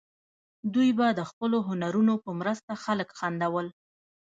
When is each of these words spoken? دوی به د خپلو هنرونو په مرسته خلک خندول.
دوی 0.73 0.89
به 0.97 1.07
د 1.11 1.21
خپلو 1.29 1.57
هنرونو 1.69 2.13
په 2.23 2.29
مرسته 2.39 2.71
خلک 2.83 3.09
خندول. 3.17 3.67